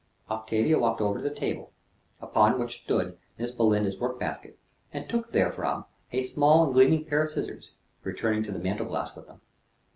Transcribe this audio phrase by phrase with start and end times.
[0.31, 1.73] Octavia walked over to the table,
[2.19, 4.57] upon which stood Miss Belinda's work basket,
[4.91, 7.69] and took therefrom a small and gleaming pair of scissors,
[8.03, 9.41] returning to the mantle glass with them.